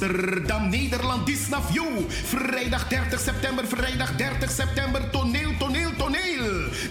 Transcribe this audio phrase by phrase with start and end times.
[0.00, 1.70] Amsterdam, Nederland, Disnaf.
[2.24, 5.47] Vrijdag 30 september, vrijdag 30 september, toneel.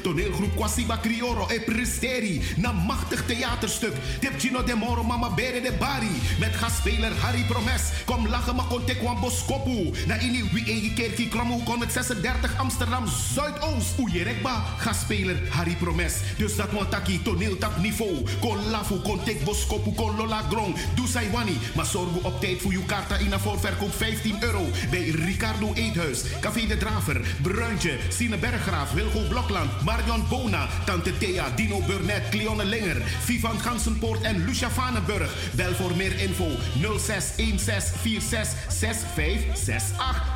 [0.01, 2.41] Toneelgroep Kwasiba Crioro e Presteri.
[2.57, 3.93] Na machtig theaterstuk.
[4.19, 6.21] Tip Gino de Moro, Mama Bere de Bari.
[6.39, 7.81] Met gastspeler Harry Promes.
[8.05, 9.91] Kom lachen, maar kon tek boskopu.
[10.07, 13.99] Na ini wie egi kerkie kromo kon het 36 Amsterdam Zuidoost.
[13.99, 16.13] Oejerekba, gastspeler Harry Promes.
[16.37, 18.25] Dus dat moet taki toneeltap niveau.
[18.39, 20.75] Kon lafu, kon boskopu, kon lola grong.
[20.95, 21.57] Doe sai wani.
[21.75, 24.65] Maar zorg op tijd voor uw kaarta in een voorverkoop 15 euro.
[24.89, 31.45] Bij Ricardo Eethuis, Café de Draver, Bruintje, Sine Berggraaf, Wilgo Blokland, Marion Bona, Tante Thea,
[31.55, 35.33] Dino Burnett, Cleone Linger, Vivan Gansenpoort en Lucia Vanenburg.
[35.55, 36.57] Bel voor meer info 0616466568.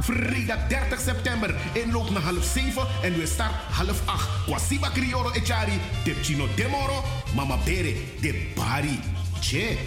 [0.02, 1.56] Vrijdag 30 september.
[1.74, 4.28] Inloop naar half 7 en we start half 8.
[4.46, 5.80] Kwasiba Crioro Echari,
[6.22, 7.04] Chino Demoro,
[7.36, 9.00] Mama Bere, de Bari.
[9.40, 9.78] Che.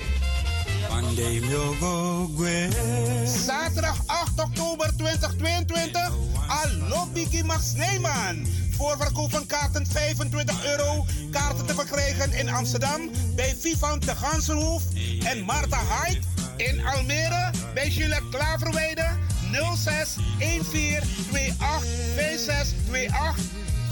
[3.46, 6.12] Zaterdag 8 oktober 2022.
[6.48, 8.46] Alobiki Max Neyman.
[8.76, 11.06] Voorverkoop van kaarten 25 euro.
[11.30, 14.82] Kaarten te verkrijgen in Amsterdam bij Vivant de Gansenhoef
[15.24, 16.20] en Marta Hyde.
[16.56, 19.06] In Almere bij Juliette Klaverweide
[19.76, 21.00] 06 14
[21.58, 21.86] 28
[22.16, 23.36] 5628.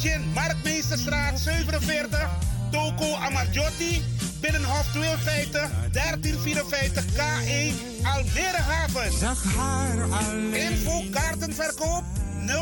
[0.01, 2.29] Chin Markmeesterstraat 47.
[2.71, 4.05] Toko Amadjotti.
[4.41, 7.73] Binnenhof 52 1354 KE
[8.03, 9.13] Almere Haven.
[9.19, 10.55] Zag haar alleen.
[10.55, 12.05] Info kaartenverkoop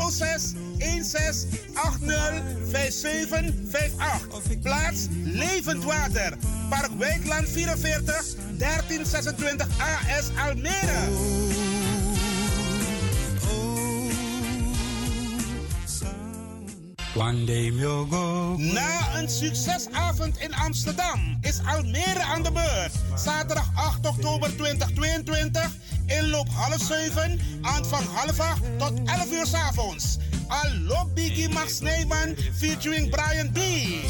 [0.09, 4.61] 06 16 80 5758.
[4.61, 6.37] Plaats Levend Water.
[6.69, 11.49] Park Wijkland 44 1326 AS Almere.
[18.57, 22.93] Na een succesavond in Amsterdam is Almere aan de beurt.
[23.15, 25.69] Zaterdag 8 oktober 2022.
[26.05, 27.39] Inloop half 7.
[27.61, 30.17] Aanvang half 8 tot 11 uur s avonds.
[30.51, 34.01] Allo Biggie Max Neyman featuring Brian B.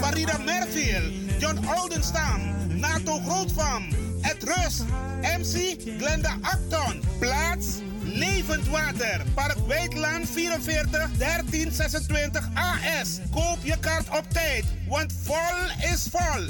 [0.00, 1.12] Farida Merfield.
[1.40, 2.78] John Oldenstam.
[2.78, 3.90] Nato Grootvam.
[4.22, 4.86] Ed Rust.
[5.22, 7.02] MC Glenda Acton.
[7.18, 9.24] Plaats Levend Water.
[9.34, 13.20] Park Weidland 44 1326 AS.
[13.30, 16.44] Koop je kaart op tijd, want vol is vol.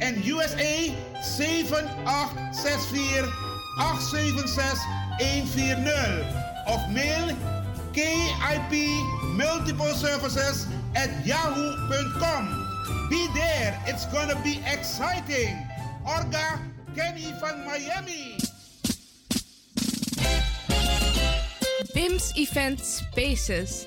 [0.00, 3.28] en USA 7864
[3.78, 4.78] 876
[5.18, 6.24] 140
[6.66, 7.36] of mail
[7.92, 8.72] KIP
[9.36, 12.48] Multiple Services at yahoo.com.
[13.08, 15.56] Be there, it's gonna be exciting.
[16.04, 16.58] Orga
[16.96, 18.36] Kenny van Miami.
[21.94, 23.86] BIMS Event Spaces.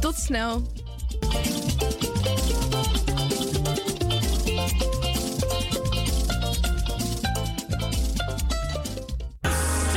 [0.00, 0.62] Tot snel.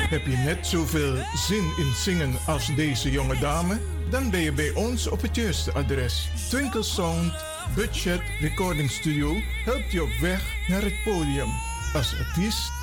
[0.09, 3.79] Heb je net zoveel zin in zingen als deze jonge dame?
[4.09, 6.29] Dan ben je bij ons op het juiste adres.
[6.49, 7.33] Twinkle Sound
[7.75, 11.49] Budget Recording Studio helpt je op weg naar het podium.
[11.93, 12.80] Als artiest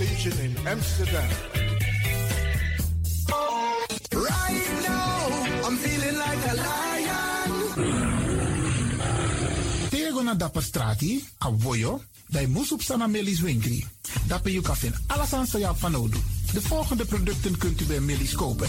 [0.00, 1.28] Station in Amsterdam.
[4.16, 7.48] Right now, I'm feeling like a lion.
[9.90, 12.00] Tego na dapper strati, a voyo,
[12.32, 13.84] dai musup sana melis winkri.
[14.24, 16.18] Dapper you kafin alasan sa yap van odu.
[16.52, 18.68] De volgende producten kunt u bij Millie's kopen.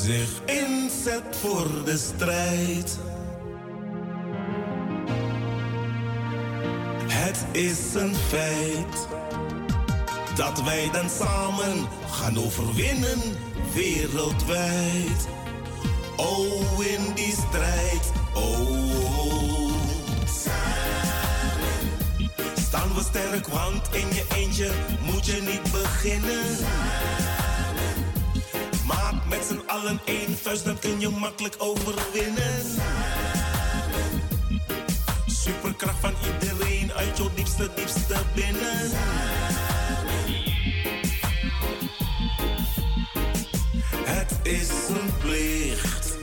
[0.00, 2.98] Zich inzet voor de strijd.
[7.06, 9.08] Het is een feit
[10.36, 13.18] dat wij dan samen gaan overwinnen
[13.74, 15.28] wereldwijd.
[16.16, 18.80] Oh, in die strijd, oh.
[20.44, 21.10] Samen
[22.60, 24.70] staan we sterk, want in je eentje
[25.02, 26.56] moet je niet beginnen.
[29.30, 32.64] Met z'n allen één vuist, dan kun je makkelijk overwinnen.
[32.76, 33.30] Samen
[35.52, 38.90] superkracht van iedereen uit jouw diepste, diepste binnen.
[44.04, 46.16] Het is een plicht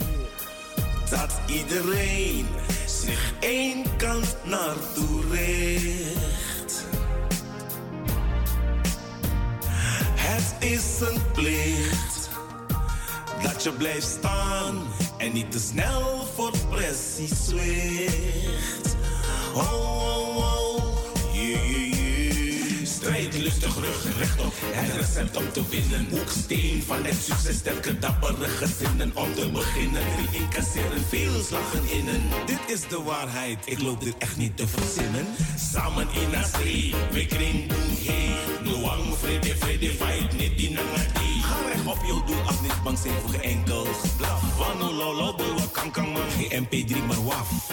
[1.10, 2.48] dat iedereen
[2.86, 6.86] zich één kant naartoe richt.
[10.16, 12.07] Het is een plicht
[13.64, 14.84] je blijft staan
[15.18, 18.96] en niet te snel voor pressie zwicht.
[19.56, 20.77] Oh, oh, oh.
[23.08, 24.54] Strijd lustig, rug rechtop.
[24.60, 26.08] Het recept om te winnen.
[26.10, 27.58] Hoeksteen van het succes.
[27.58, 30.02] Sterke, dappere gezinnen om te beginnen.
[30.16, 32.22] Drie incasseren, veel slagen innen.
[32.46, 35.26] Dit is de waarheid, ik loop dit echt niet te verzinnen.
[35.72, 38.36] Samen in streep, we kring boem hey.
[38.64, 41.42] Noang, vrede, vrede, fight, niet die nangati.
[41.42, 44.58] Ga recht op je doel, als niet bang zijn voor geen enkel geblaf.
[44.58, 45.36] Wano, lolo,
[45.72, 46.22] kan, kan, man.
[46.38, 47.72] Geen MP3, maar waf.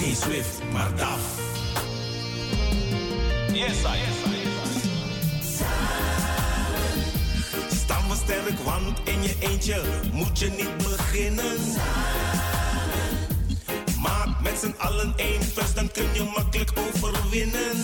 [0.00, 1.42] Geen Swift, maar DAF.
[3.54, 4.33] Yes, I, yes,
[8.24, 11.58] sterk, want in je eentje moet je niet beginnen.
[14.00, 17.76] Maak met z'n allen één vuist, dan kun je makkelijk overwinnen.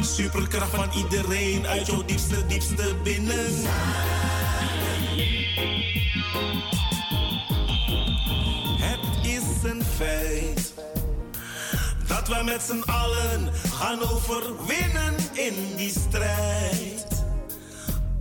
[0.00, 3.54] Superkracht van iedereen uit jouw diepste, diepste binnen.
[8.78, 10.72] Het is een feit
[12.06, 17.21] dat we met z'n allen gaan overwinnen in die strijd.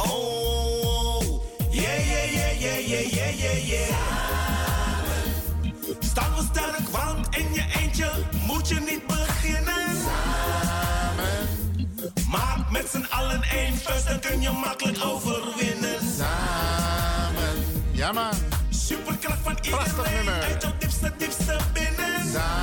[0.04, 3.96] Oh, yeah, yeah, yeah, yeah, yeah, yeah, yeah, yeah.
[6.00, 8.12] Staan we sterk, want in je eentje
[8.48, 9.98] moet je niet beginnen.
[10.06, 11.48] Samen.
[12.30, 16.00] Maak met z'n allen één vuist, dan kun je makkelijk overwinnen.
[16.18, 17.66] Samen.
[17.92, 18.34] Ja, man.
[18.70, 22.32] Superkracht van iedereen uit jouw diepste, diepste binnen.
[22.34, 22.61] Samen.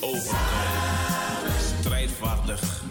[0.00, 0.36] Overkomen.
[1.80, 2.82] Strijdvaardig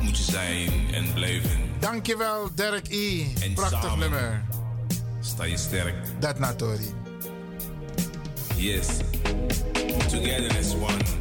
[0.00, 1.50] moet je zijn en blijven.
[1.80, 3.26] Dankjewel, Derek E.
[3.40, 4.44] En Prachtig nummer.
[5.20, 5.94] Sta je sterk.
[6.20, 6.94] Dat Natori.
[8.56, 8.86] Yes.
[10.08, 11.18] Together as one.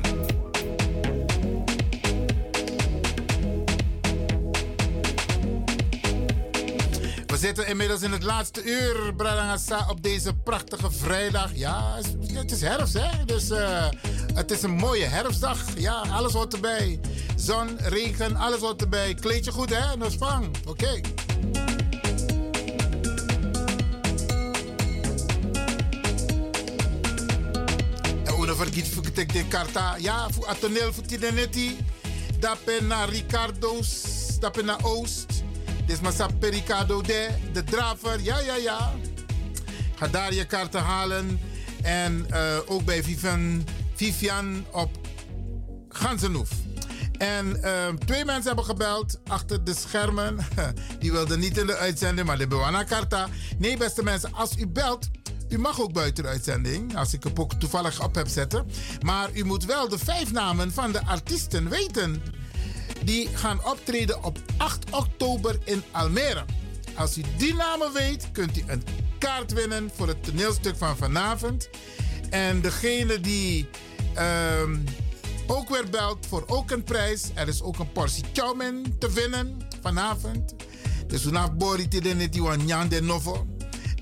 [7.28, 11.52] We zitten inmiddels in het laatste uur, Bradangasa, op deze prachtige vrijdag.
[11.54, 12.00] Ja,
[12.34, 13.26] het is herfst, hè?
[13.26, 13.88] Dus eh,
[14.38, 15.64] het is een mooie herfstdag.
[15.78, 17.00] Ja, alles hoort erbij.
[17.36, 19.14] Zon, regen, alles hoort erbij.
[19.14, 19.96] Kleed je goed, hè?
[19.96, 20.56] Nou, spang.
[20.68, 21.02] Oké.
[28.42, 29.96] Uno vergiet voor de karta.
[30.00, 31.04] Ja, voor het toneel voor.
[32.40, 34.04] Dat ben naar Ricardo's,
[34.40, 35.28] dat ben naar Oost.
[35.86, 38.22] Dit is Massa Pericado de, de draver.
[38.22, 38.94] Ja, ja, ja.
[39.96, 41.40] Ga daar je kaarten halen.
[41.82, 43.64] En eh, ook bij Vivian,
[43.98, 44.90] Vivian op
[45.90, 46.50] Gansenhoef.
[47.18, 50.38] En eh, twee mensen hebben gebeld achter de schermen.
[51.00, 53.28] Die wilden niet in de uitzending, maar de bewana karta.
[53.58, 55.10] Nee, beste mensen, als u belt,
[55.50, 58.66] u mag ook buiten de uitzending, als ik het ook toevallig op heb zetten.
[59.02, 62.22] Maar u moet wel de vijf namen van de artiesten weten.
[63.04, 66.46] Die gaan optreden op 8 oktober in Almere.
[66.96, 68.84] Als u die namen weet, kunt u een
[69.18, 71.70] kaart winnen voor het toneelstuk van vanavond.
[72.30, 73.70] En degene die
[74.18, 74.78] ehm,
[75.48, 77.30] ook weer belt voor ook een prijs.
[77.34, 80.56] Er is ook een portie chowmin te winnen vanavond.
[81.08, 83.48] Dus vanaf Bori Tidene Tiwan de Novo.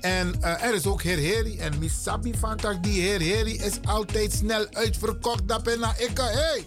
[0.00, 1.58] En uh, er is ook Heer Heri.
[1.58, 5.48] En Misabi van die Heer Heri is altijd snel uitverkocht.
[5.48, 6.18] Dat ben ik.
[6.18, 6.66] Hey,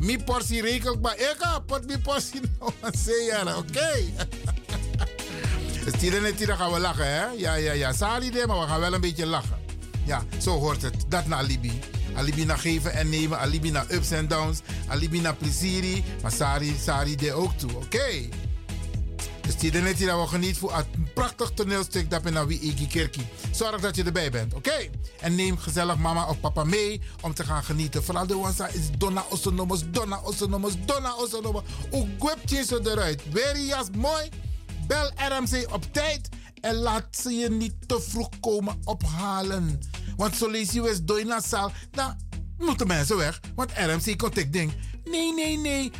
[0.00, 3.90] mi portie rekel maar ik pot mi portie nou aan Oké.
[5.84, 7.26] Dus Tidene Tidene gaan we lachen, hè?
[7.26, 7.92] Ja, ja, ja.
[7.92, 9.58] Sali maar we gaan wel een beetje lachen.
[10.04, 11.04] Ja, zo hoort het.
[11.08, 11.80] Dat naar alibi.
[12.16, 13.38] Alibi naar geven en nemen.
[13.38, 14.60] Alibi naar ups en downs.
[14.86, 16.02] Alibi naar plezier.
[16.22, 17.70] Maar Sari, Sari de ook toe.
[17.74, 18.28] Oké.
[19.46, 22.86] Dus die net die we geniet voor een prachtig toneelstuk dat we naar wie Igi
[22.86, 23.26] Kerkie.
[23.50, 24.90] Zorg dat je erbij bent, oké?
[25.20, 28.04] En neem gezellig mama of papa mee om te gaan genieten.
[28.04, 31.62] Vooral de wansa is Donna Osonomos, Donna Osonomos, Donna Osonomos.
[31.90, 33.22] Hoe gwepje zo eruit?
[33.30, 34.28] Very jas mooi.
[34.86, 36.28] Bel RMC op tijd
[36.60, 39.80] en laat ze je niet te vroeg komen ophalen.
[40.16, 42.16] Want lees je eens door zaal, dan
[42.58, 43.40] moeten mensen weg.
[43.54, 44.72] Want RMC ik denk,
[45.04, 45.90] nee, nee, nee.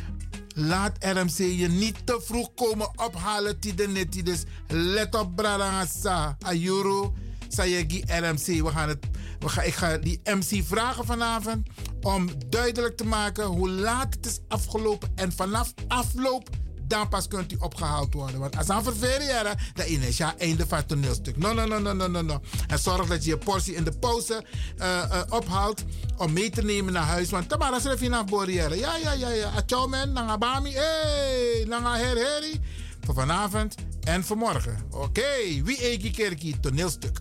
[0.55, 4.25] Laat RMC je niet te vroeg komen ophalen, net.
[4.25, 6.37] Dus let op, Bradangasa.
[6.39, 7.09] Ayuru,
[7.47, 8.45] Sayegi RMC.
[8.45, 9.05] We gaan het,
[9.39, 11.67] we gaan, ik ga die MC vragen vanavond
[12.01, 15.11] om duidelijk te maken hoe laat het is afgelopen.
[15.15, 16.49] En vanaf afloop
[16.87, 18.39] dan pas kunt u opgehaald worden.
[18.39, 21.37] Want als aan ververen, dan is ja einde van het toneelstuk.
[21.37, 22.41] No, no, no, no, no, no, no.
[22.67, 24.43] En zorg dat je je portie in de pauze
[24.77, 25.83] uh, uh, ophaalt
[26.17, 27.29] om mee te nemen naar huis.
[27.29, 28.77] Want Tamara schrijf je naar Borière.
[28.77, 29.51] Ja, ja, ja, ja.
[29.65, 30.71] Ciao man, nanga bami.
[30.73, 32.61] Hey, nanga her heri.
[33.01, 34.77] Voor vanavond en vanmorgen.
[34.91, 35.61] Oké, okay.
[35.63, 37.19] wie eki kerkie toneelstuk.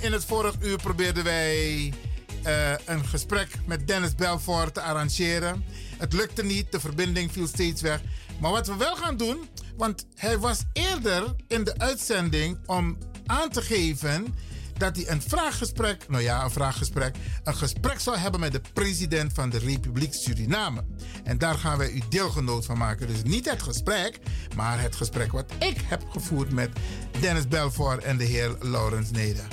[0.00, 1.92] In het vorige uur probeerden wij
[2.46, 5.64] uh, een gesprek met Dennis Belfort te arrangeren.
[5.96, 8.00] Het lukte niet, de verbinding viel steeds weg.
[8.40, 13.48] Maar wat we wel gaan doen, want hij was eerder in de uitzending om aan
[13.48, 14.34] te geven
[14.78, 19.32] dat hij een vraaggesprek, nou ja, een vraaggesprek, een gesprek zou hebben met de president
[19.32, 20.84] van de Republiek Suriname.
[21.24, 23.06] En daar gaan wij u deelgenoot van maken.
[23.06, 24.18] Dus niet het gesprek,
[24.56, 26.70] maar het gesprek wat ik heb gevoerd met
[27.20, 29.46] Dennis Belfort en de heer Laurens Neder.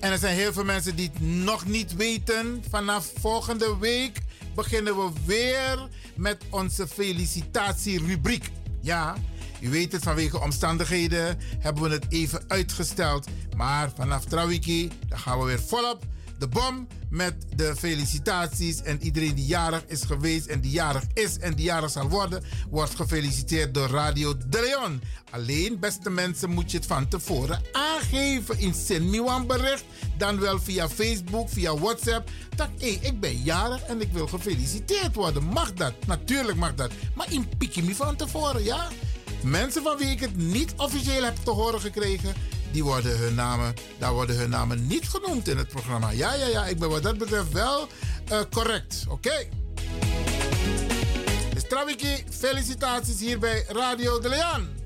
[0.00, 2.64] En er zijn heel veel mensen die het nog niet weten.
[2.70, 4.18] Vanaf volgende week
[4.54, 8.50] beginnen we weer met onze felicitatierubriek.
[8.80, 9.16] Ja,
[9.60, 13.26] u weet het, vanwege omstandigheden hebben we het even uitgesteld.
[13.56, 16.04] Maar vanaf Trawiki, dan gaan we weer volop
[16.38, 18.82] de bom met de felicitaties.
[18.82, 22.42] En iedereen die jarig is geweest en die jarig is en die jarig zal worden,
[22.70, 25.02] wordt gefeliciteerd door Radio De Leon.
[25.30, 28.58] Alleen, beste mensen, moet je het van tevoren aangeven.
[28.58, 29.84] In Send bericht,
[30.16, 32.30] dan wel via Facebook, via WhatsApp.
[32.56, 35.44] Dat hé, ik ben jarig en ik wil gefeliciteerd worden.
[35.44, 35.92] Mag dat?
[36.06, 36.90] Natuurlijk mag dat.
[37.14, 37.46] Maar in
[37.84, 38.88] me van tevoren, ja?
[39.42, 42.34] Mensen van wie ik het niet officieel heb te horen gekregen,
[42.72, 46.10] die worden hun namen, daar worden hun namen niet genoemd in het programma.
[46.10, 47.88] Ja, ja, ja, ik ben wat dat betreft wel
[48.32, 49.04] uh, correct.
[49.08, 49.28] Oké.
[49.28, 49.48] Okay.
[51.54, 51.64] Dus
[52.30, 54.77] felicitaties hier bij Radio de Leon.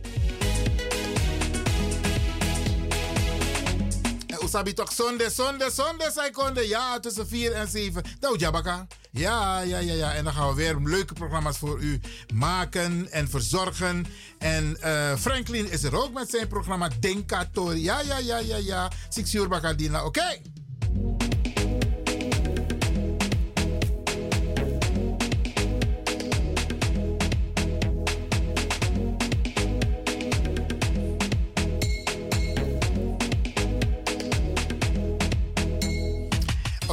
[4.43, 6.69] Usabi toch zonde, zonde, zonde, zij konden.
[6.69, 8.03] Ja, tussen 4 en 7.
[8.21, 8.87] Nou, Jabaka.
[9.11, 10.15] Ja, ja, ja, ja.
[10.15, 12.01] En dan gaan we weer leuke programma's voor u
[12.35, 14.07] maken en verzorgen.
[14.39, 17.83] En uh, Franklin is er ook met zijn programma Denkatori.
[17.83, 18.91] Ja, ja, ja, ja, ja.
[19.09, 20.05] Six uur Bakadina.
[20.05, 20.41] Oké.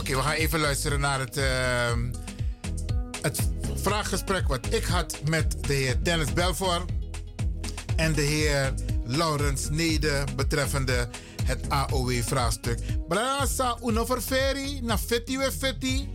[0.10, 1.92] Oké, we gaan even luisteren naar het, uh,
[3.22, 6.92] het vraaggesprek wat ik had met de heer Dennis Belfort
[7.96, 8.74] en de heer
[9.06, 11.10] Laurens Nede betreffende
[11.44, 12.80] het AOW-vraagstuk.
[13.08, 16.10] Brasa uno verferi, na fetti we fetti.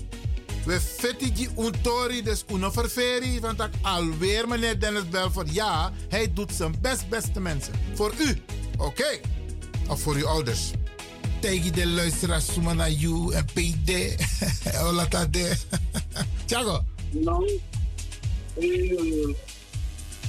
[0.64, 3.40] We fetti die untori, dus uno verferi.
[3.40, 7.72] Want ik alweer meneer Dennis Belfort, ja, hij doet zijn best, beste mensen.
[7.94, 8.42] Voor u,
[8.76, 9.20] oké?
[9.88, 10.72] Of voor uw ouders
[11.44, 13.90] tegen de luisteraars naar you en PD.
[14.83, 15.57] Hola tade.
[16.46, 16.80] Tiago.
[17.11, 17.61] Nou,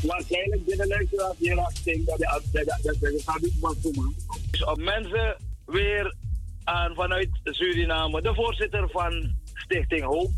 [0.02, 4.16] waarschijnlijk de luisteraars hier afsteen dat de gaat niet wat doen.
[4.52, 6.16] Dus om mensen weer
[6.64, 10.32] aan vanuit Suriname, de voorzitter van Stichting Hoop.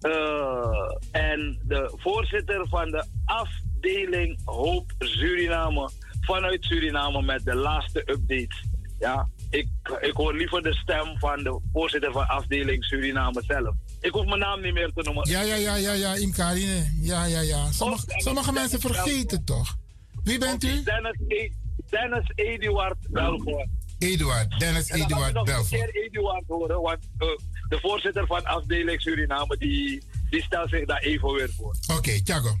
[0.00, 5.90] Uh, en de voorzitter van de afdeling Hoop Suriname
[6.20, 8.64] vanuit Suriname met de laatste updates.
[8.98, 9.68] Ja, ik,
[10.00, 13.74] ik hoor liever de stem van de voorzitter van afdeling Suriname zelf.
[14.00, 15.30] Ik hoef mijn naam niet meer te noemen.
[15.30, 16.92] Ja, ja, ja, ja, ja, Imkarine.
[17.00, 17.72] Ja, ja, ja.
[17.72, 19.76] Sommige, sommige mensen vergeten toch?
[20.22, 20.82] Wie bent u?
[20.82, 21.50] Dennis, e
[21.90, 23.68] Dennis Eduard Belvoort.
[23.98, 25.72] Eduard, Dennis Eduard Belvoort.
[25.72, 27.28] Ik wil Eduard horen, want uh,
[27.68, 31.74] de voorzitter van afdeling Suriname die, die stelt zich daar even weer voor.
[31.88, 32.56] Oké, okay, Thiago.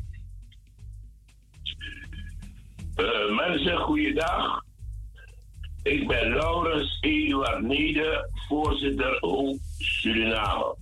[2.96, 4.65] Uh, mensen, goeiedag.
[5.86, 10.76] Ik ben Laurens Eduard Nede, voorzitter Hoek Suriname.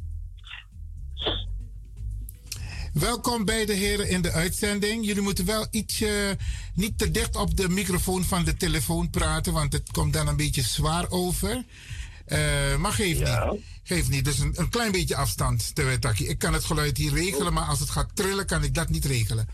[2.92, 5.06] Welkom beide heren in de uitzending.
[5.06, 6.36] Jullie moeten wel ietsje
[6.74, 10.36] niet te dicht op de microfoon van de telefoon praten, want het komt dan een
[10.36, 11.64] beetje zwaar over.
[12.26, 13.62] Uh, maar geef niet.
[13.82, 14.24] Geef niet.
[14.24, 16.28] Dus een, een klein beetje afstand, Tewetaki.
[16.28, 19.04] Ik kan het geluid hier regelen, maar als het gaat trillen, kan ik dat niet
[19.04, 19.48] regelen.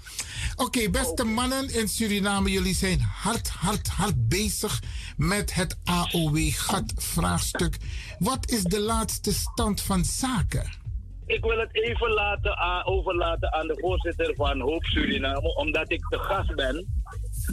[0.57, 4.83] Oké, beste mannen in Suriname, jullie zijn hard, hard, hard bezig
[5.17, 7.77] met het AOW-gat-vraagstuk.
[8.19, 10.79] Wat is de laatste stand van zaken?
[11.27, 16.19] Ik wil het even laten, overlaten aan de voorzitter van Hoop Suriname, omdat ik te
[16.19, 17.03] gast ben.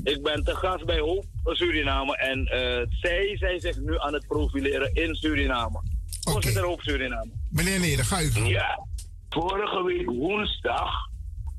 [0.03, 4.27] Ik ben te gast bij Hoop Suriname en uh, zij zijn zich nu aan het
[4.27, 5.81] profileren in Suriname.
[6.21, 7.31] Voorzitter Hoop Suriname.
[7.49, 8.47] Meneer Neder, ga u gaan.
[8.47, 8.85] Ja,
[9.29, 10.91] vorige week woensdag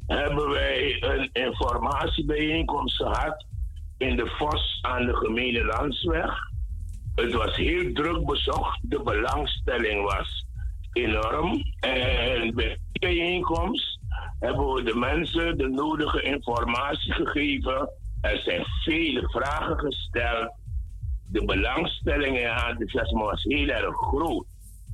[0.07, 3.46] hebben wij een informatiebijeenkomst gehad
[3.98, 6.31] in de Vos aan de Gemene Landsweg.
[7.14, 8.79] Het was heel druk bezocht.
[8.83, 10.46] De belangstelling was
[10.92, 11.62] enorm.
[11.81, 13.98] En bij die bijeenkomst
[14.40, 17.88] hebben we de mensen de nodige informatie gegeven.
[18.21, 20.53] Er zijn vele vragen gesteld.
[21.27, 24.47] De belangstelling en enthousiasme was heel erg groot.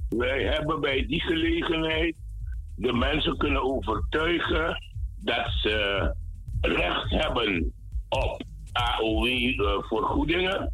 [0.09, 2.15] Wij hebben bij die gelegenheid
[2.77, 4.83] de mensen kunnen overtuigen
[5.21, 6.15] dat ze
[6.61, 7.73] recht hebben
[8.09, 10.73] op AOW-vergoedingen.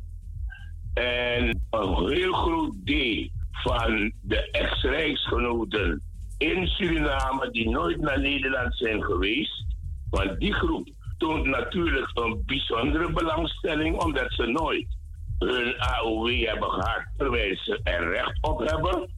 [0.95, 6.03] En een heel groot deel van de ex-rijksgenoten
[6.39, 9.65] in Suriname die nooit naar Nederland zijn geweest.
[10.11, 10.89] Want die groep
[11.21, 14.87] toont natuurlijk een bijzondere belangstelling omdat ze nooit
[15.39, 19.09] hun AOW hebben gehad terwijl ze er recht op hebben.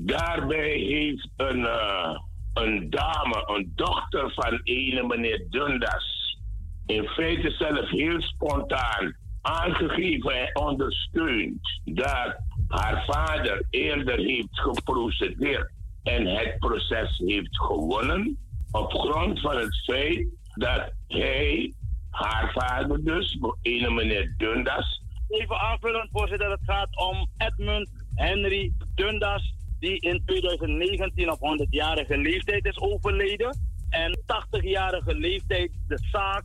[0.00, 2.18] Daarbij heeft een, uh,
[2.54, 6.38] een dame, een dochter van ene meneer Dundas,
[6.86, 12.36] in feite zelf heel spontaan aangegeven en ondersteund dat
[12.68, 15.70] haar vader eerder heeft geprocedeerd
[16.02, 18.38] en het proces heeft gewonnen
[18.70, 21.72] op grond van het feit dat hij,
[22.10, 25.02] haar vader dus, ene meneer Dundas.
[25.28, 32.64] Even aanvullend, voorzitter, het gaat om Edmund Henry Dundas, die in 2019 op 100-jarige leeftijd
[32.64, 33.58] is overleden.
[33.90, 36.44] En 80-jarige leeftijd de zaak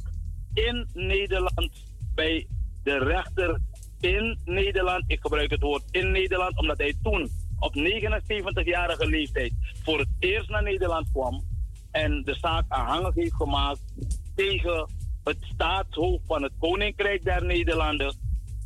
[0.53, 2.47] in Nederland bij
[2.83, 3.59] de rechter
[3.99, 5.03] in Nederland.
[5.07, 10.49] Ik gebruik het woord in Nederland omdat hij toen op 79-jarige leeftijd voor het eerst
[10.49, 11.43] naar Nederland kwam
[11.91, 13.81] en de zaak aanhangig heeft gemaakt
[14.41, 14.89] tegen
[15.23, 18.15] het staatshoofd van het Koninkrijk der Nederlanden,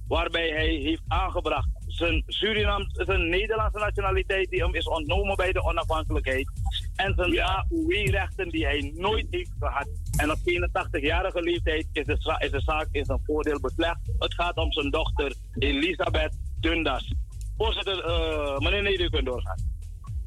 [0.07, 5.63] waarbij hij heeft aangebracht zijn, Suriname, zijn Nederlandse nationaliteit die hem is ontnomen bij de
[5.63, 6.51] onafhankelijkheid.
[6.95, 7.45] En zijn ja.
[7.45, 9.87] AOW-rechten die hij nooit heeft gehad.
[10.17, 13.99] En op 81-jarige leeftijd is de, is de zaak in zijn voordeel beslecht.
[14.19, 17.13] Het gaat om zijn dochter Elisabeth Dundas.
[17.57, 19.57] Voorzitter, uh, meneer Neder, u kunt doorgaan.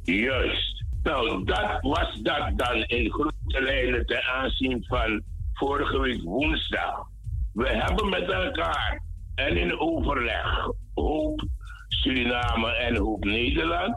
[0.03, 0.85] Juist.
[1.03, 5.23] Nou, dat was dat dan in grote lijnen ten aanzien van
[5.59, 7.07] vorige week woensdag.
[7.53, 9.03] We hebben met elkaar
[9.35, 11.45] en in overleg Hoop
[11.89, 13.97] Suriname en Hoop Nederland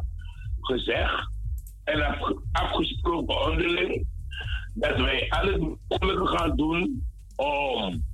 [0.62, 1.30] gezegd
[1.84, 2.18] en
[2.52, 4.08] afgesproken onderling
[4.74, 7.04] dat wij alles mogelijke gaan doen
[7.36, 8.06] om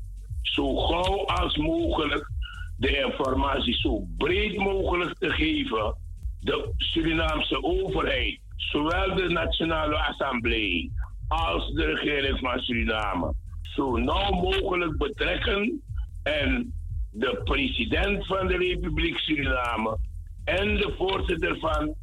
[0.42, 2.32] zo gauw als mogelijk
[2.78, 5.96] de informatie zo breed mogelijk te geven.
[6.40, 10.92] De Surinaamse overheid, zowel de Nationale Assemblée
[11.28, 15.82] als de regering van Suriname, zo nauw mogelijk betrekken
[16.24, 16.74] en
[17.12, 19.98] de president van de Republiek Suriname
[20.44, 21.96] en de voorzitter van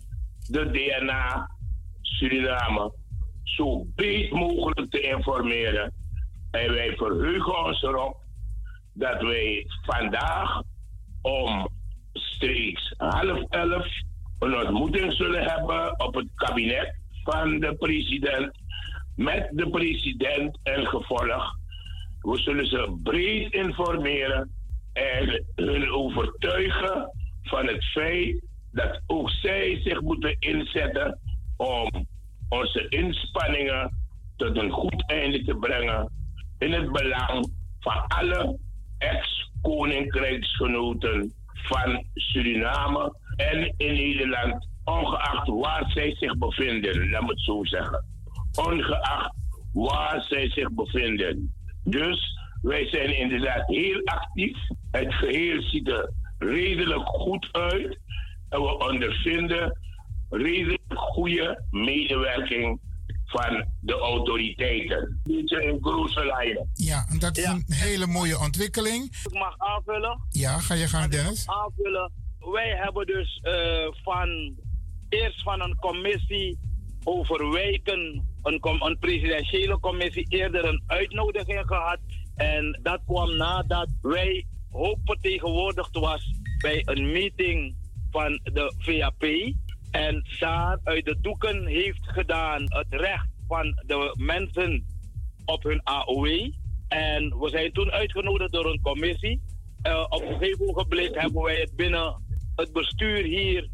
[0.48, 1.50] de DNA
[2.00, 2.92] Suriname
[3.42, 5.92] zo breed mogelijk te informeren.
[6.50, 8.16] En wij verheugen ons erop
[8.92, 10.62] dat wij vandaag
[11.22, 11.68] om
[12.12, 13.87] streeks half elf
[14.38, 18.52] een ontmoeting zullen hebben op het kabinet van de president
[19.16, 21.57] met de president en gevolg.
[22.20, 24.50] We zullen ze breed informeren
[24.92, 27.11] en hun overtuigen
[27.42, 31.18] van het feit dat ook zij zich moeten inzetten
[31.57, 32.07] om
[32.48, 34.03] onze inspanningen
[34.37, 36.12] tot een goed einde te brengen
[36.59, 38.59] in het belang van alle
[38.98, 47.64] ex-koninkrijksgenoten van Suriname en in Nederland, ongeacht waar zij zich bevinden, laat me het zo
[47.64, 48.13] zeggen.
[48.54, 49.34] Ongeacht
[49.72, 51.54] waar zij zich bevinden.
[51.84, 54.56] Dus wij zijn inderdaad heel actief.
[54.90, 57.98] Het geheel ziet er redelijk goed uit.
[58.48, 59.78] En we ondervinden
[60.28, 62.80] redelijk goede medewerking
[63.24, 65.20] van de autoriteiten.
[65.24, 66.70] Beetje in grote lijnen.
[66.74, 69.04] Ja, en dat is een hele mooie ontwikkeling.
[69.24, 70.20] Ik mag aanvullen.
[70.28, 71.46] Ja, ga je gaan, Dennis?
[71.46, 72.12] Aanvullen.
[72.38, 74.54] Wij hebben dus uh, van
[75.08, 76.58] eerst van een commissie
[77.04, 81.98] over wijken een, presidentiële commissie eerder een uitnodiging gehad.
[82.35, 87.76] En dat kwam nadat wij hoop vertegenwoordigd was bij een meeting
[88.11, 89.22] van de VAP.
[89.90, 94.87] En daar uit de doeken heeft gedaan het recht van de mensen
[95.44, 96.26] op hun AOW.
[96.88, 99.42] En we zijn toen uitgenodigd door een commissie.
[99.87, 102.22] Uh, op een gegeven ogenblik hebben wij het binnen
[102.57, 103.68] het bestuur hier,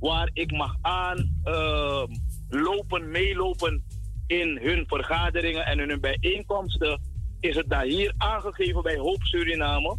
[0.00, 2.04] waar ik mag aan uh,
[2.48, 3.84] lopen, meelopen
[4.28, 7.00] in hun vergaderingen en hun bijeenkomsten,
[7.40, 9.96] is het daar hier aangegeven bij Hoop Suriname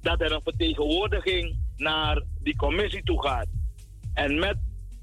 [0.00, 3.46] dat er een vertegenwoordiging naar die commissie toe gaat.
[4.14, 4.56] En met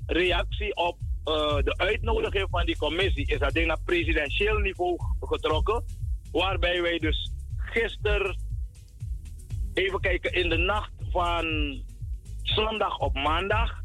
[0.06, 5.84] reactie op uh, de uitnodiging van die commissie is dat ding naar presidentieel niveau getrokken.
[6.32, 8.38] Waarbij wij dus gisteren,
[9.74, 11.46] even kijken, in de nacht van
[12.42, 13.82] zondag op maandag,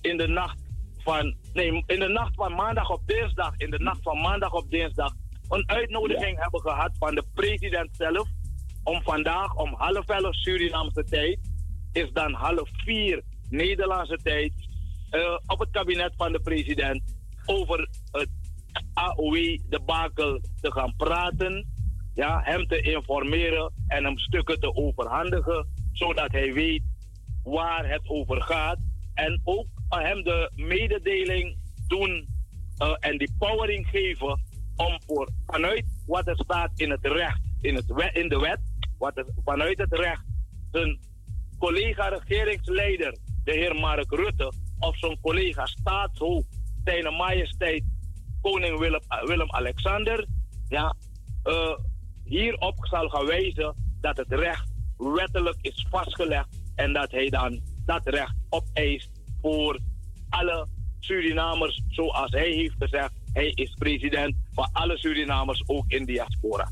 [0.00, 0.61] in de nacht
[1.02, 4.70] van, nee, in de nacht van maandag op dinsdag, in de nacht van maandag op
[4.70, 5.12] dinsdag,
[5.48, 8.28] een uitnodiging hebben gehad van de president zelf
[8.82, 11.38] om vandaag om half elf Surinaamse tijd,
[11.92, 14.52] is dan half vier Nederlandse tijd,
[15.10, 17.02] uh, op het kabinet van de president
[17.46, 18.28] over het
[18.94, 21.66] AOW-debakel te gaan praten.
[22.14, 26.82] Ja, hem te informeren en hem stukken te overhandigen, zodat hij weet
[27.44, 28.78] waar het over gaat.
[29.14, 29.66] En ook
[30.00, 32.28] hem de mededeling doen
[32.78, 34.40] uh, en die powering geven
[34.76, 38.60] om voor, vanuit wat er staat in het recht, in, het in de wet,
[38.98, 40.24] wat er, vanuit het recht
[40.70, 40.98] zijn
[41.58, 46.46] collega-regeringsleider, de heer Mark Rutte, of zijn collega staatshoofd,
[46.84, 47.84] zijn majesteit
[48.40, 50.26] koning Willem, uh, Willem-Alexander,
[50.68, 50.94] ja,
[51.44, 51.76] uh,
[52.24, 58.06] hierop zal gaan wijzen dat het recht wettelijk is vastgelegd en dat hij dan dat
[58.06, 59.78] recht opeist voor
[60.28, 60.66] alle
[61.00, 63.12] Surinamers, zoals hij heeft gezegd.
[63.32, 66.70] Hij is president van alle Surinamers, ook in diaspora.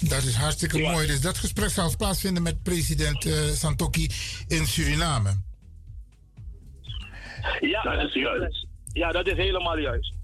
[0.00, 1.06] Dat is hartstikke mooi.
[1.06, 4.10] Dus dat gesprek zal plaatsvinden met president uh, Santoki
[4.46, 5.44] in Suriname.
[7.60, 8.66] Ja, dat is juist.
[8.92, 10.14] Ja, dat is helemaal juist.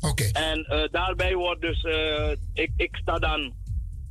[0.00, 0.24] Oké.
[0.24, 3.52] En uh, daarbij wordt dus, uh, ik, ik, sta dan,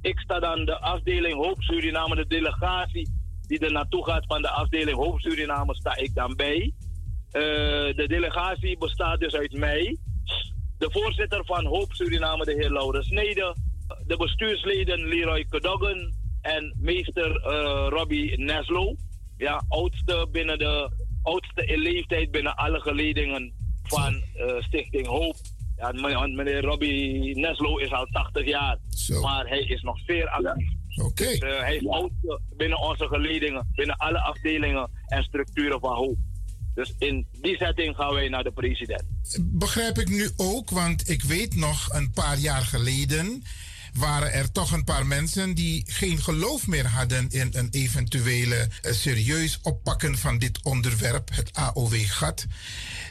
[0.02, 3.10] ik sta dan de afdeling Hoop Suriname, de delegatie
[3.48, 6.74] die er naartoe gaat van de afdeling Hoop Suriname, sta ik dan bij.
[7.32, 7.42] Uh,
[7.96, 9.98] de delegatie bestaat dus uit mij,
[10.78, 13.56] de voorzitter van Hoop Suriname, de heer Laurens Snede,
[14.08, 18.96] de bestuursleden Leroy Cadogan en meester uh, Robbie Neslo.
[19.38, 23.54] Ja, oudste binnen de oudste in leeftijd binnen alle geledingen
[23.84, 25.36] van uh, Stichting Hoop.
[25.78, 29.22] Ja, meneer Robbie Neslo is al 80 jaar, Zo.
[29.22, 30.70] maar hij is nog zeer actief.
[30.96, 31.26] Oké.
[31.26, 36.18] Dus, uh, hij is oudste binnen onze geledingen, binnen alle afdelingen en structuren van Hoop.
[36.74, 39.04] Dus in die setting gaan wij naar de president.
[39.42, 43.44] Begrijp ik nu ook, want ik weet nog een paar jaar geleden
[43.94, 48.92] waren er toch een paar mensen die geen geloof meer hadden in een eventuele uh,
[48.92, 52.46] serieus oppakken van dit onderwerp, het AOW-gat.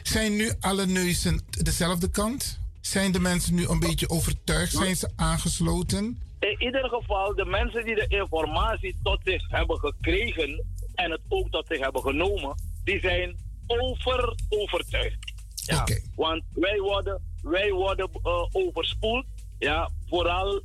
[0.03, 2.59] Zijn nu alle neuzen dezelfde kant?
[2.81, 4.71] Zijn de mensen nu een beetje overtuigd?
[4.71, 6.21] Zijn ze aangesloten?
[6.39, 11.49] In ieder geval, de mensen die de informatie tot zich hebben gekregen en het ook
[11.49, 15.33] tot zich hebben genomen, die zijn over overtuigd.
[15.65, 16.01] Ja, okay.
[16.15, 19.25] Want wij worden, wij worden uh, overspoeld.
[19.59, 20.61] Ja, vooral uh,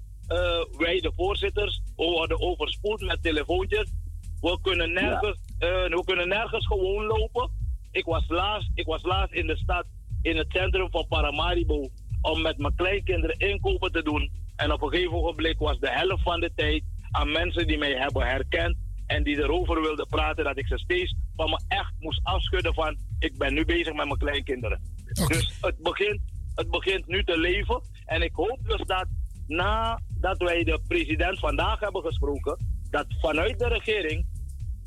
[0.78, 3.92] wij de voorzitters, we worden overspoeld met telefoontjes.
[4.40, 5.84] We kunnen nergens, ja.
[5.84, 7.50] uh, we kunnen nergens gewoon lopen.
[7.90, 9.84] Ik was, laatst, ik was laatst in de stad,
[10.22, 11.88] in het centrum van Paramaribo,
[12.20, 14.30] om met mijn kleinkinderen inkopen te doen.
[14.60, 17.92] En op een gegeven ogenblik was de helft van de tijd aan mensen die mij
[17.92, 22.20] hebben herkend en die erover wilden praten, dat ik ze steeds van me echt moest
[22.22, 24.80] afschudden van ik ben nu bezig met mijn kleinkinderen.
[25.22, 25.26] Okay.
[25.26, 26.20] Dus het begint,
[26.54, 27.82] het begint nu te leven.
[28.04, 29.06] En ik hoop dus dat
[29.46, 32.56] nadat wij de president vandaag hebben gesproken,
[32.90, 34.26] dat vanuit de regering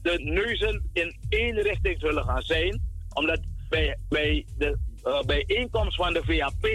[0.02, 2.82] de neuzen in één richting zullen gaan zijn.
[3.14, 6.68] Omdat bij, bij de uh, bijeenkomst van de VAP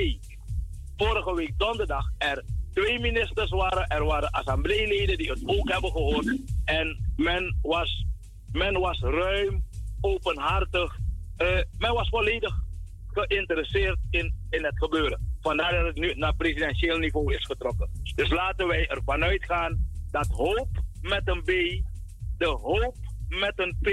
[0.97, 2.45] vorige week donderdag er
[2.79, 3.87] twee ministers waren.
[3.87, 6.37] Er waren assembleeleden die het ook hebben gehoord.
[6.65, 8.05] En men was,
[8.53, 9.65] men was ruim,
[10.01, 10.99] openhartig.
[11.39, 12.55] Uh, men was volledig
[13.07, 15.37] geïnteresseerd in, in het gebeuren.
[15.41, 17.91] Vandaar dat het nu naar presidentieel niveau is getrokken.
[18.15, 20.69] Dus laten wij ervan uitgaan dat hoop
[21.01, 21.51] met een B,
[22.39, 22.97] de hoop
[23.29, 23.89] met een P,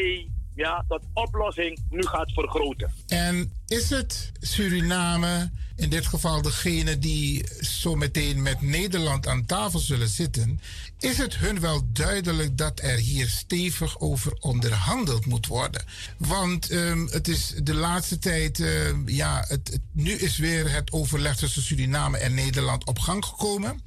[0.55, 2.91] ja, tot oplossing nu gaat vergroten.
[3.07, 9.79] En is het Suriname in dit geval degene die zo meteen met Nederland aan tafel
[9.79, 10.59] zullen zitten,
[10.99, 15.83] is het hun wel duidelijk dat er hier stevig over onderhandeld moet worden.
[16.17, 21.35] Want um, het is de laatste tijd, uh, ja, het, nu is weer het overleg
[21.35, 23.81] tussen Suriname en Nederland op gang gekomen.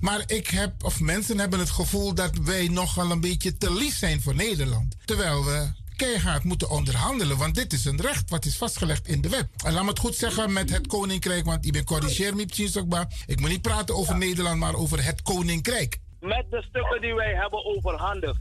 [0.00, 3.96] Maar ik heb, of mensen hebben het gevoel dat wij nogal een beetje te lief
[3.96, 4.96] zijn voor Nederland.
[5.04, 9.28] Terwijl we keihard moeten onderhandelen, want dit is een recht wat is vastgelegd in de
[9.28, 9.48] wet.
[9.64, 12.46] En laat me het goed zeggen met het Koninkrijk, want ik ben corrigeer me.
[13.26, 15.98] Ik moet niet praten over Nederland, maar over het Koninkrijk.
[16.20, 18.40] Met de stukken die wij hebben overhandigd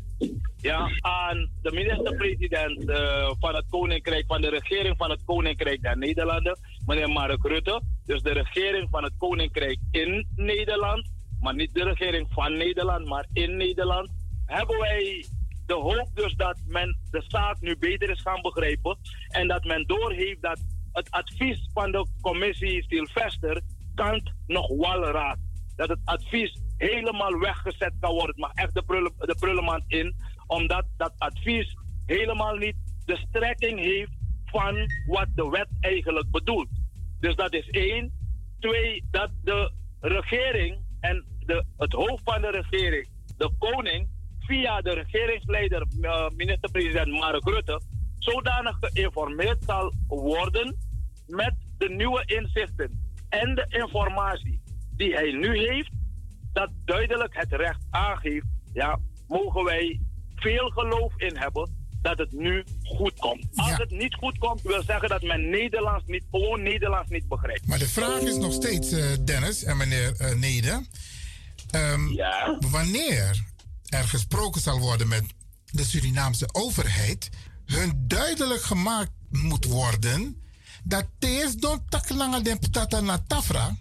[0.61, 5.97] ja, aan de minister-president uh, van het Koninkrijk, van de regering van het Koninkrijk der
[5.97, 7.81] Nederlanden, meneer Mark Rutte.
[8.05, 11.09] Dus de regering van het Koninkrijk in Nederland,
[11.39, 14.09] maar niet de regering van Nederland, maar in Nederland,
[14.45, 15.25] hebben wij
[15.71, 19.87] de hoop dus dat men de zaak nu beter is gaan begrijpen en dat men
[19.87, 20.59] doorheeft dat
[20.91, 23.61] het advies van de commissie Sylvester
[23.95, 25.37] kant nog wel raad.
[25.75, 28.29] Dat het advies helemaal weggezet kan worden.
[28.29, 30.15] Het mag echt de, prullen, de prullenmand in,
[30.47, 34.11] omdat dat advies helemaal niet de strekking heeft
[34.45, 36.69] van wat de wet eigenlijk bedoelt.
[37.19, 38.11] Dus dat is één.
[38.59, 43.07] Twee, dat de regering en de, het hoofd van de regering,
[43.37, 44.09] de koning,
[44.51, 47.81] via de regeringsleider, uh, minister-president Mark Rutte,
[48.19, 50.75] zodanig geïnformeerd zal worden
[51.27, 54.61] met de nieuwe inzichten en de informatie
[54.95, 55.91] die hij nu heeft,
[56.53, 59.99] dat duidelijk het recht aangeeft, ja, mogen wij
[60.35, 61.69] veel geloof in hebben
[62.01, 63.47] dat het nu goed komt.
[63.55, 67.67] Als het niet goed komt, wil zeggen dat men Nederlands niet, gewoon Nederlands niet begrijpt.
[67.67, 72.57] Maar de vraag is nog steeds, uh, Dennis en meneer uh, um, ja?
[72.71, 73.50] wanneer
[73.91, 75.23] er gesproken zal worden met
[75.65, 77.29] de Surinaamse overheid,
[77.65, 80.41] hun duidelijk gemaakt moet worden
[80.83, 83.77] dat deze don taklanga den patata na tafra.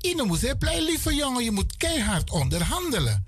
[0.00, 3.26] Ine moet blij lieve jongen, je moet keihard onderhandelen.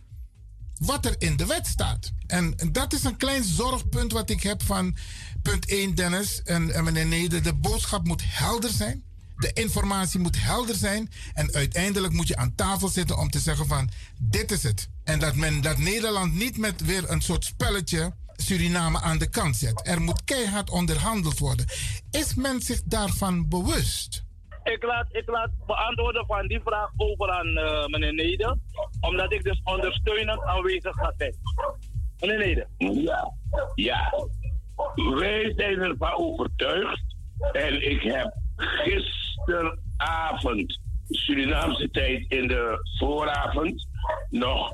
[0.79, 2.13] Wat er in de wet staat.
[2.27, 4.97] En dat is een klein zorgpunt wat ik heb van
[5.43, 7.41] punt 1, Dennis en, en meneer Nede.
[7.41, 9.05] De boodschap moet helder zijn.
[9.37, 11.11] De informatie moet helder zijn.
[11.35, 13.91] En uiteindelijk moet je aan tafel zitten om te zeggen van
[14.21, 14.89] dit is het.
[15.05, 19.57] En dat, men, dat Nederland niet met weer een soort spelletje Suriname aan de kant
[19.57, 19.89] zet.
[19.89, 21.67] Er moet keihard onderhandeld worden.
[22.11, 24.25] Is men zich daarvan bewust?
[24.63, 28.57] Ik laat, ik laat beantwoorden van die vraag over aan uh, meneer Neder.
[29.01, 31.35] Omdat ik dus ondersteunend aanwezig ga zijn.
[32.21, 32.67] Meneer Neder.
[32.79, 33.33] Ja,
[33.75, 34.13] ja.
[34.95, 37.17] Wij zijn ervan overtuigd.
[37.53, 38.42] En ik heb
[38.85, 43.89] gisteravond, Surinaamse tijd in de vooravond,
[44.31, 44.73] nog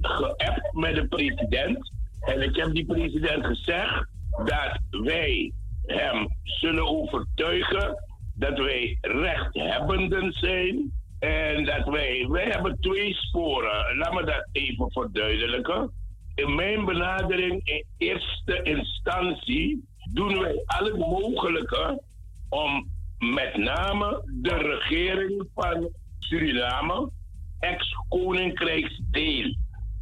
[0.00, 1.92] geappt met de president.
[2.20, 4.06] En ik heb die president gezegd
[4.44, 5.52] dat wij
[5.86, 7.98] hem zullen overtuigen
[8.40, 10.92] dat wij rechthebbenden zijn.
[11.18, 13.96] En dat wij, wij hebben twee sporen.
[13.96, 15.90] Laat me dat even verduidelijken.
[16.34, 22.02] In mijn benadering in eerste instantie doen wij al het mogelijke
[22.48, 22.88] om
[23.20, 27.10] met name de regering van Suriname,
[27.58, 29.54] ex-koninkrijksdeel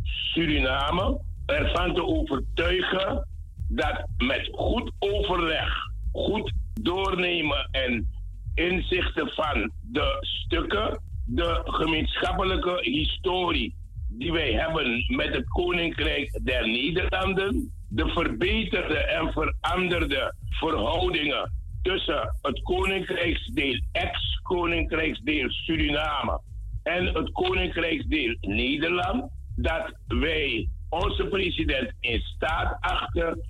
[0.03, 3.29] Suriname, ervan te overtuigen
[3.69, 5.75] dat met goed overleg,
[6.13, 6.53] goed
[6.83, 8.09] doornemen en
[8.55, 13.75] inzichten van de stukken, de gemeenschappelijke historie
[14.09, 22.63] die wij hebben met het Koninkrijk der Nederlanden, de verbeterde en veranderde verhoudingen tussen het
[22.63, 26.41] Koninkrijksdeel, ex-Koninkrijksdeel Suriname
[26.83, 33.41] en het Koninkrijksdeel Nederland, dat wij onze president in staat achten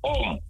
[0.00, 0.40] om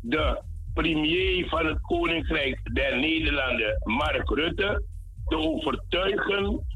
[0.00, 0.42] de
[0.74, 4.82] premier van het Koninkrijk der Nederlanden, Mark Rutte,
[5.26, 6.66] te overtuigen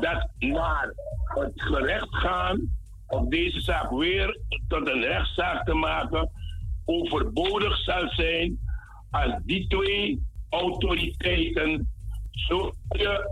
[0.00, 0.92] dat naar
[1.24, 6.30] het gerecht gaan om deze zaak weer tot een rechtszaak te maken
[6.84, 8.58] overbodig zal zijn
[9.10, 11.92] als die twee autoriteiten
[12.30, 12.72] zo'n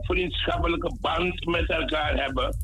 [0.00, 2.56] vriendschappelijke band met elkaar hebben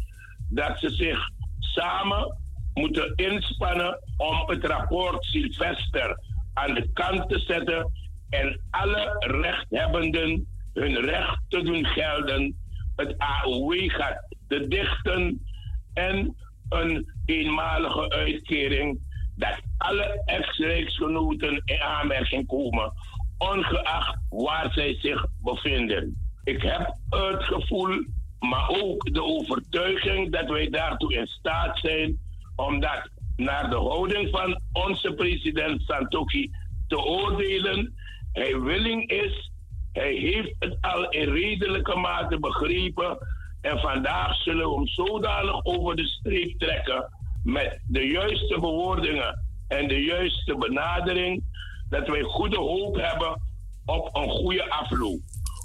[0.48, 2.36] dat ze zich samen
[2.74, 6.18] moeten inspannen om het rapport Sylvester
[6.54, 7.92] aan de kant te zetten
[8.28, 12.56] en alle rechthebbenden hun recht te doen gelden.
[12.96, 15.46] Het AOW gaat te dichten
[15.92, 16.36] en
[16.68, 19.00] een eenmalige uitkering
[19.36, 22.92] dat alle ex-rijksgenoten in aanmerking komen,
[23.38, 26.16] ongeacht waar zij zich bevinden.
[26.44, 28.04] Ik heb het gevoel,
[28.38, 32.18] maar ook de overtuiging dat wij daartoe in staat zijn,
[32.56, 36.50] omdat naar de houding van onze president Santoki
[36.86, 37.94] te oordelen,
[38.32, 39.52] hij willing is
[39.92, 43.18] Hij heeft het al in redelijke mate begrepen.
[43.60, 47.08] En vandaag zullen we hem zodanig over de streep trekken
[47.44, 51.44] met de juiste bewoordingen en de juiste benadering,
[51.88, 53.40] dat wij goede hoop hebben
[53.84, 55.20] op een goede afloop.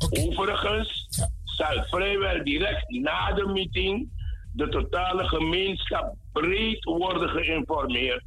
[0.09, 1.07] Overigens
[1.43, 4.09] zal vrijwel direct na de meeting
[4.53, 8.23] de totale gemeenschap breed worden geïnformeerd.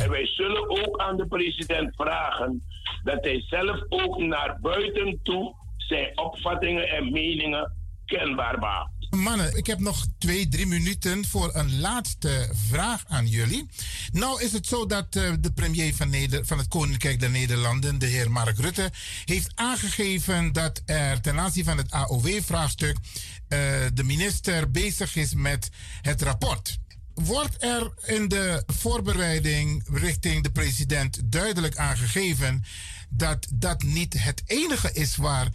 [0.00, 2.62] En wij zullen ook aan de president vragen
[3.04, 7.72] dat hij zelf ook naar buiten toe zijn opvattingen en meningen
[8.04, 8.95] kenbaar maakt.
[9.10, 13.68] Mannen, ik heb nog twee, drie minuten voor een laatste vraag aan jullie.
[14.12, 18.06] Nou is het zo dat uh, de premier van, van het Koninkrijk der Nederlanden, de
[18.06, 18.92] heer Mark Rutte,
[19.24, 23.58] heeft aangegeven dat er ten aanzien van het AOW-vraagstuk uh,
[23.94, 25.68] de minister bezig is met
[26.02, 26.78] het rapport.
[27.14, 32.64] Wordt er in de voorbereiding richting de president duidelijk aangegeven
[33.08, 35.48] dat dat niet het enige is waar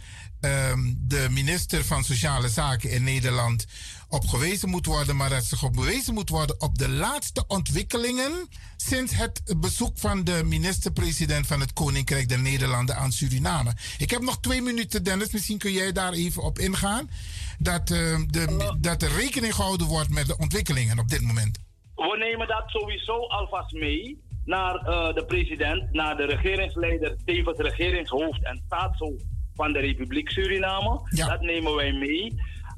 [0.44, 3.66] um, de minister van Sociale Zaken in Nederland
[4.08, 8.48] op gewezen moet worden, maar dat zich op bewezen moet worden op de laatste ontwikkelingen
[8.76, 13.72] sinds het bezoek van de minister-president van het Koninkrijk der Nederlanden aan Suriname.
[13.98, 15.32] Ik heb nog twee minuten, Dennis.
[15.32, 17.10] Misschien kun jij daar even op ingaan.
[17.58, 21.58] Dat, uh, de, dat er rekening gehouden wordt met de ontwikkelingen op dit moment.
[21.94, 28.44] We nemen dat sowieso alvast mee naar uh, de president, naar de regeringsleider, tevens regeringshoofd
[28.44, 29.24] en staatshoofd
[29.54, 31.00] van de Republiek Suriname.
[31.10, 32.34] Dat nemen wij mee.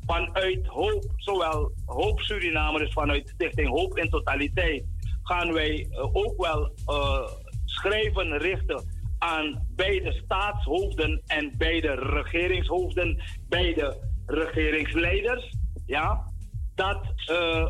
[0.07, 4.85] Vanuit Hoop, zowel Hoop Suriname, dus vanuit Stichting Hoop in totaliteit,
[5.22, 7.29] gaan wij uh, ook wel uh,
[7.64, 8.85] schrijven richten
[9.18, 13.97] aan beide staatshoofden en beide regeringshoofden, beide
[14.27, 15.55] regeringsleiders.
[15.87, 16.25] Ja,
[16.75, 17.66] dat uh,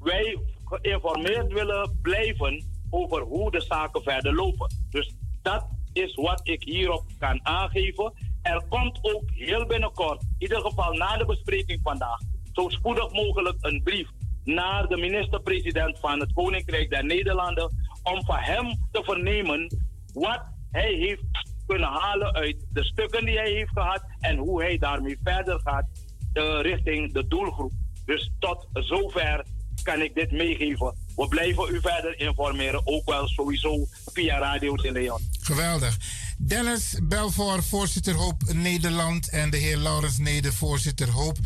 [0.00, 4.70] wij geïnformeerd willen blijven over hoe de zaken verder lopen.
[4.90, 8.12] Dus dat is wat ik hierop kan aangeven.
[8.46, 12.18] Er komt ook heel binnenkort, in ieder geval na de bespreking vandaag,
[12.52, 14.08] zo spoedig mogelijk een brief
[14.44, 17.70] naar de minister-president van het Koninkrijk der Nederlanden
[18.02, 19.76] om van hem te vernemen
[20.12, 21.22] wat hij heeft
[21.66, 25.86] kunnen halen uit de stukken die hij heeft gehad en hoe hij daarmee verder gaat
[26.34, 27.72] uh, richting de doelgroep.
[28.04, 29.44] Dus tot zover
[29.82, 30.94] kan ik dit meegeven.
[31.16, 35.20] We blijven u verder informeren, ook wel sowieso via Radio de Leon.
[35.40, 35.96] Geweldig.
[36.38, 39.28] Dennis Belvoor, voorzitter Hoop Nederland.
[39.30, 41.36] En de heer Laurens Neder, voorzitter Hoop,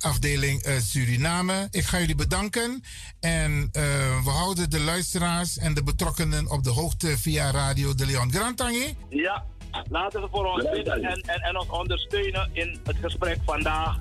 [0.00, 1.68] afdeling uh, Suriname.
[1.70, 2.82] Ik ga jullie bedanken.
[3.20, 3.72] En uh,
[4.24, 8.32] we houden de luisteraars en de betrokkenen op de hoogte via Radio de Leon.
[8.32, 8.96] Grantangi?
[9.08, 9.44] Ja,
[9.88, 13.96] laten we voor ons bidden en, en, en ons ondersteunen in het gesprek vandaag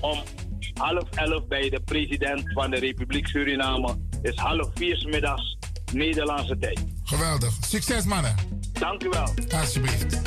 [0.00, 0.22] om
[0.74, 3.96] half elf bij de president van de Republiek Suriname.
[4.22, 5.56] is half vier middags
[5.92, 6.80] Nederlandse tijd.
[7.02, 7.54] Geweldig.
[7.60, 8.34] Succes mannen.
[8.78, 9.34] Dank u wel.
[9.60, 10.22] Alsjeblieft.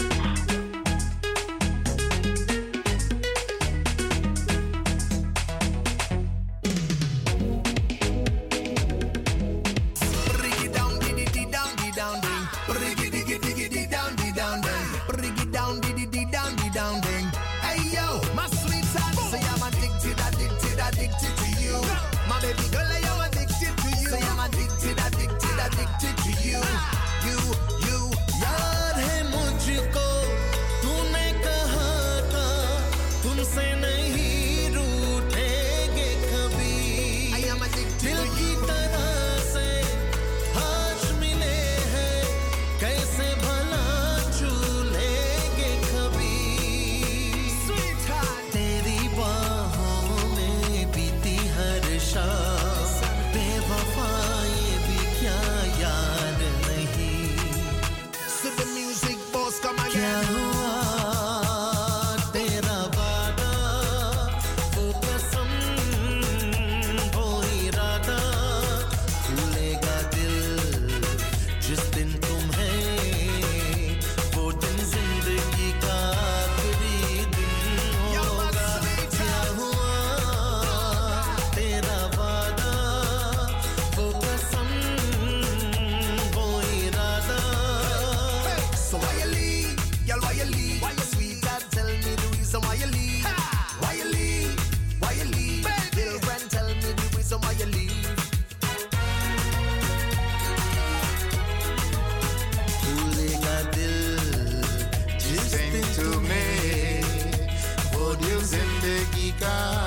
[109.40, 109.78] का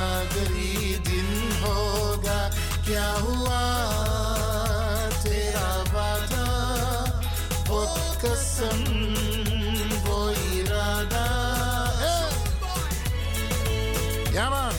[14.32, 14.72] Ja man,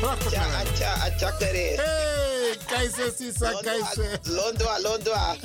[0.00, 0.66] prachtig man.
[0.78, 0.96] Ja.
[1.38, 4.18] Hey, keizer, sisa, keizer.
[4.22, 5.36] Londwa, Londwa.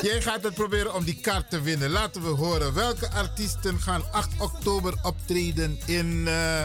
[0.00, 1.90] Jij gaat het proberen om die kaart te winnen.
[1.90, 6.62] Laten we horen welke artiesten gaan 8 oktober optreden in eh,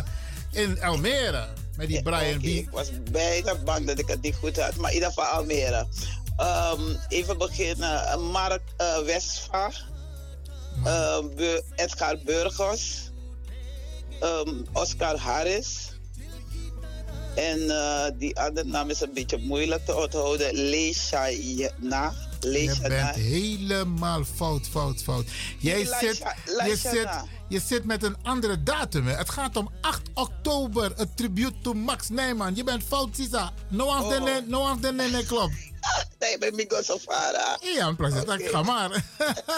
[0.51, 1.47] in Almere?
[1.77, 2.37] Met die Brian okay.
[2.37, 2.43] B.
[2.43, 4.75] Ik was bijna bang dat ik het niet goed had.
[4.75, 5.87] Maar in ieder geval Almere.
[6.39, 8.21] Um, even beginnen.
[8.21, 9.71] Mark uh, Westva.
[11.75, 13.11] Edgar Burgos.
[14.23, 15.91] Um, Oscar Harris.
[17.35, 20.53] En uh, die andere naam is een beetje moeilijk te onthouden.
[20.53, 21.29] Leisha
[21.77, 22.13] Na.
[22.41, 25.25] Je bent helemaal fout, fout, fout.
[25.59, 27.09] Jij zit, je, zit,
[27.51, 29.07] je zit met een andere datum.
[29.07, 29.13] Hè.
[29.13, 32.55] Het gaat om 8 oktober, een tribute to Max Nijman.
[32.55, 33.51] Je bent fout, Sisa.
[33.67, 35.53] No af de no af de nee, klopt.
[36.19, 37.59] Nee, ben Migo Sofara.
[37.75, 38.21] Ja, een plaats.
[38.21, 38.37] Okay.
[38.37, 39.03] Ga maar.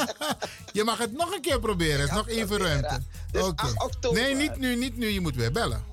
[0.71, 1.99] je mag het nog een keer proberen.
[1.99, 3.01] Het is nog even ruimte.
[3.31, 3.73] Dus Oké.
[3.77, 4.11] Okay.
[4.11, 5.09] Nee, niet nu, niet nu.
[5.09, 5.83] Je moet weer bellen.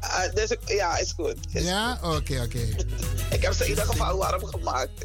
[0.00, 1.36] Uh, dus, ja, is goed.
[1.52, 2.42] Is ja, oké, oké.
[2.42, 2.76] Okay.
[3.36, 4.90] ik heb ze in ieder geval warm gemaakt.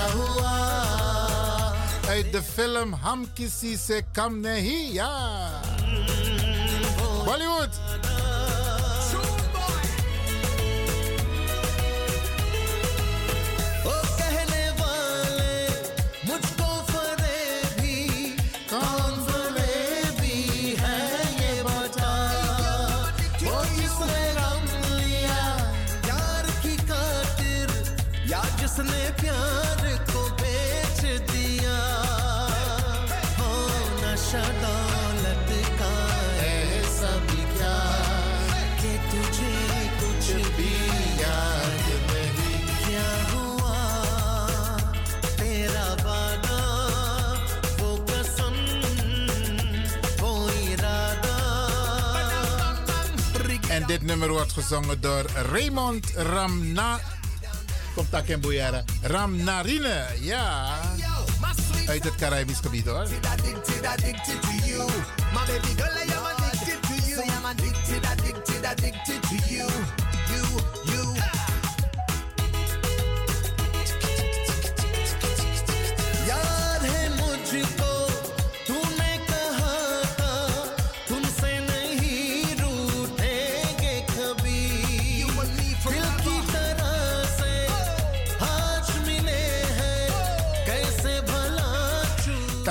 [0.00, 0.72] हुआ।
[2.32, 7.81] The film हम किसी से कम नहीं या। हम्म। Bollywood.
[53.98, 57.00] Dit nummer wordt gezongen door Raymond Ramna.
[57.94, 58.84] Komt daar in Boyara.
[59.02, 60.78] Ramnarine, ja.
[61.86, 63.06] Uit het Caribisch gebied hoor.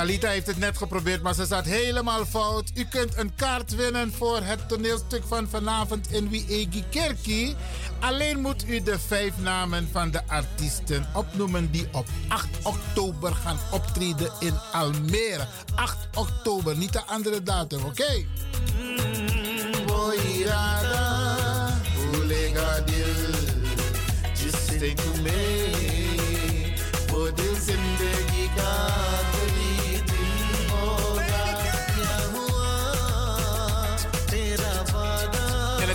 [0.02, 2.70] Talita heeft het net geprobeerd, maar ze staat helemaal fout.
[2.74, 7.56] U kunt een kaart winnen voor het toneelstuk van vanavond in Wiegi Kerkie.
[8.00, 13.58] Alleen moet u de vijf namen van de artiesten opnoemen die op 8 oktober gaan
[13.70, 15.46] optreden in Almere.
[15.74, 18.02] 8 oktober, niet de andere datum, oké?
[18.02, 18.26] Okay?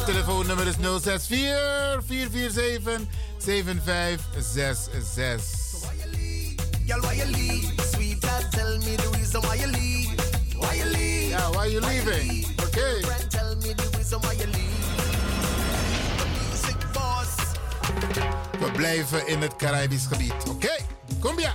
[0.08, 3.08] Telefoonnummer is 064 447
[3.39, 5.86] 7566.
[6.88, 7.82] Girl, why you leave?
[7.82, 10.18] Sweetheart, tell me the reason why you leave.
[10.55, 11.30] Why you leave?
[11.32, 12.45] Yeah, why you leaving?
[12.64, 13.01] Okay.
[13.01, 14.86] Friend, tell me the reason why you leave.
[16.39, 17.36] Music boss.
[18.60, 20.34] We blijven in het Caribisch gebied.
[20.34, 20.80] Oké, okay.
[21.20, 21.53] kom ja.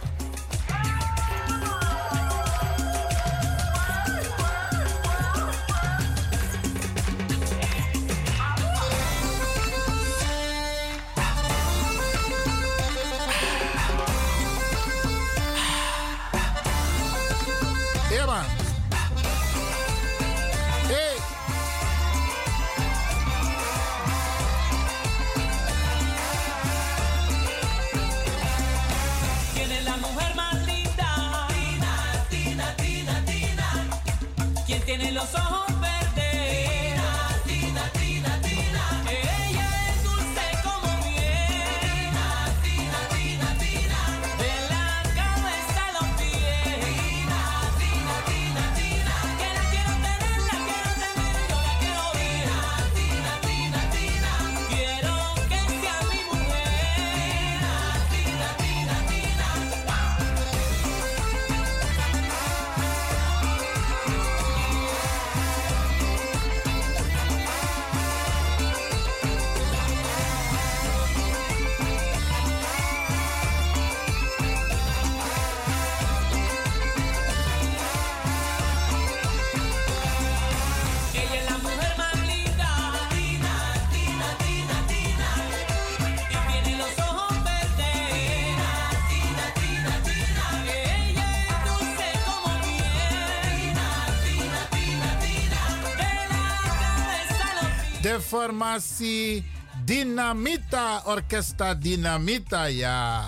[98.33, 99.45] De formatie
[99.85, 103.25] Dinamita, Orquesta Dinamita, ja.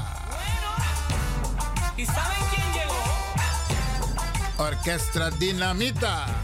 [1.95, 4.65] ¿Y saben quién llegó?
[4.67, 6.44] Orquestra Dinamita.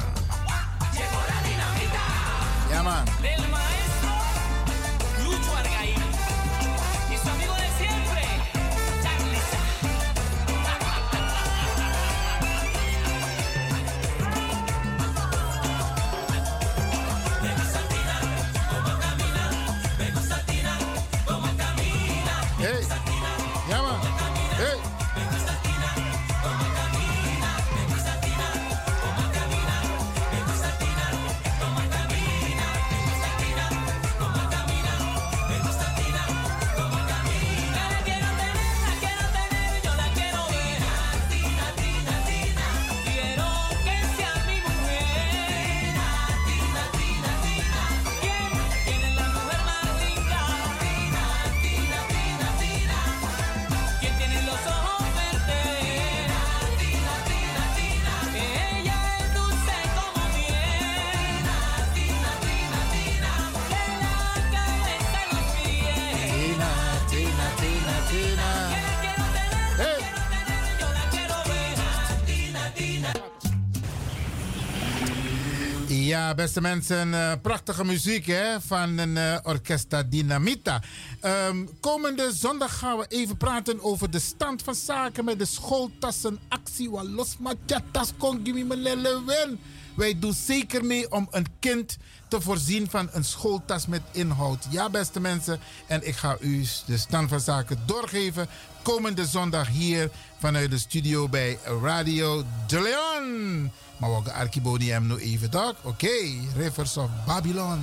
[76.34, 80.82] Beste mensen, eh, prachtige muziek hè, van een eh, orkesta Dynamita.
[81.20, 86.90] Ehm, komende zondag gaan we even praten over de stand van zaken met de schooltassenactie.
[86.90, 89.60] Walos machatas kongimi melelewen.
[89.96, 91.96] Wij doen zeker mee om een kind
[92.28, 94.66] te voorzien van een schooltas met inhoud.
[94.70, 98.48] Ja, beste mensen, en ik ga u de stand van zaken doorgeven.
[98.82, 103.70] Komende zondag hier vanuit de studio bij Radio De Leon.
[104.00, 105.74] Maar we gaan Arkiboni hem nu even toch?
[105.82, 106.08] Oké,
[106.56, 107.80] Rivers of Babylon.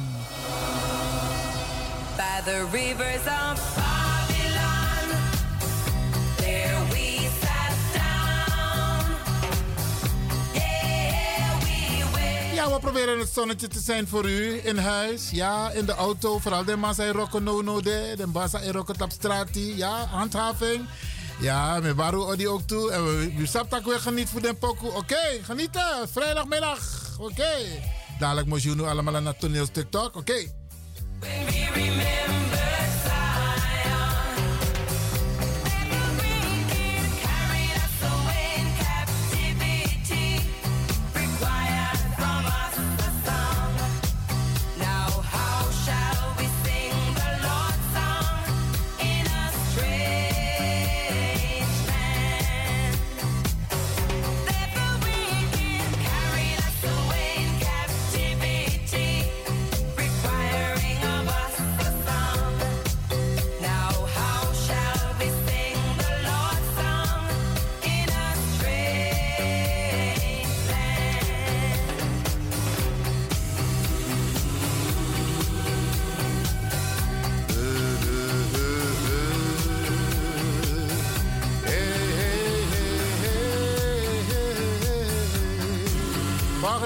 [2.16, 5.08] By the rivers of Babylon,
[6.38, 9.06] there we sat down.
[10.54, 11.60] Yeah,
[12.14, 12.56] we.
[12.56, 15.30] Ja, we proberen het zonnetje te zijn voor u in huis.
[15.32, 16.40] Ja, in de auto.
[16.40, 18.14] Vooral de massa in no no de.
[18.18, 19.50] De massa in straat.
[19.54, 20.86] Ja, handhaving.
[21.40, 22.92] Ja, met Baru Odi ook toe.
[22.92, 24.94] En we, we saptak weer geniet voor den pokoe.
[24.94, 26.10] Oké, genieten.
[26.12, 26.80] Vrijdagmiddag.
[27.20, 27.52] Oké.
[28.20, 30.12] Dadelijk moet je nu allemaal aan het toneelstuk toch?
[30.14, 30.48] Oké.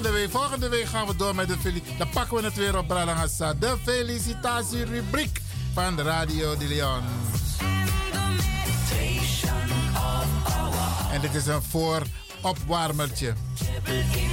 [0.02, 1.97] Volgende week, week gaan we door met de felicitatie.
[1.97, 3.54] Dan pakken we het weer op Bralangasa.
[3.54, 5.41] De felicitatierubriek
[5.74, 7.04] van de Radio de Leon.
[11.12, 13.34] En dit is een vooropwarmertje.
[13.84, 14.30] En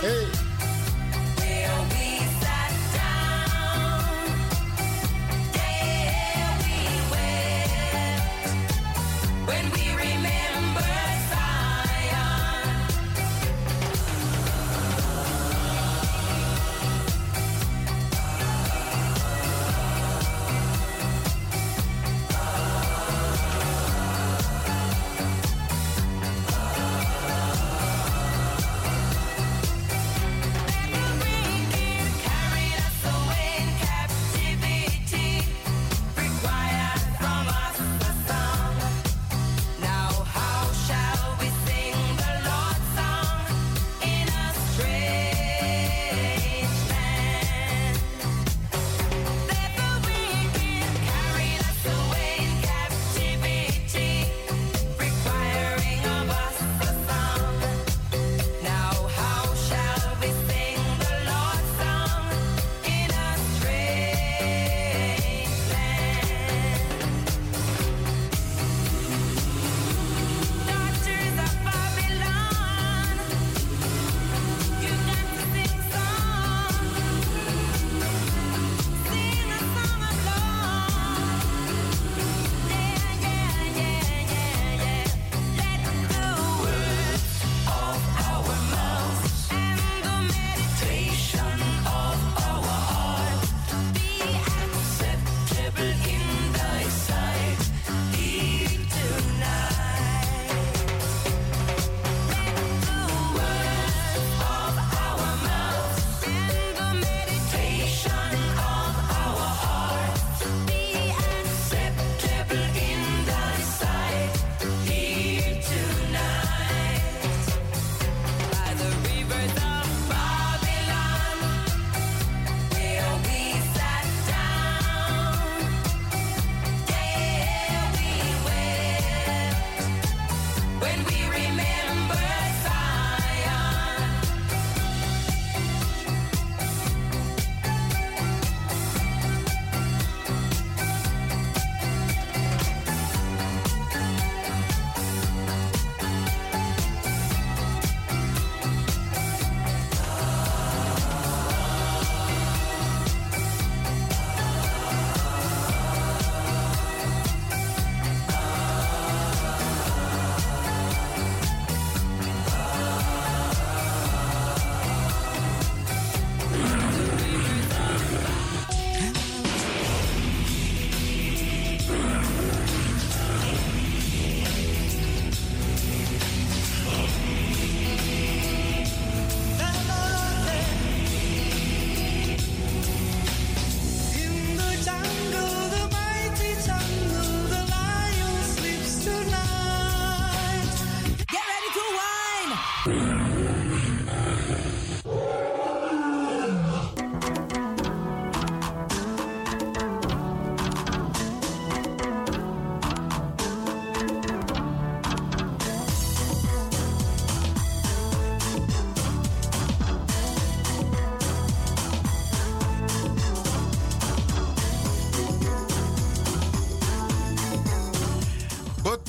[0.00, 0.47] Hey.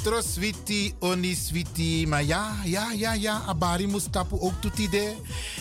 [0.02, 2.08] Troswiti, Oniswiti.
[2.08, 3.42] Maar ja, ja, ja, ja.
[3.48, 5.16] Abari Mustapu ook doet idee.